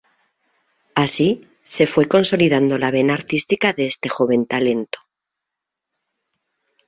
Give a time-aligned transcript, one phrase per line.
[0.95, 4.97] Así se fue consolidando la vena artística de este joven talento.